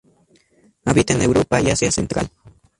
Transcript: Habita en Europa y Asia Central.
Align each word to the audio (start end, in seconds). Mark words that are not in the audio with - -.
Habita 0.83 1.13
en 1.13 1.21
Europa 1.21 1.61
y 1.61 1.69
Asia 1.69 1.91
Central. 1.91 2.31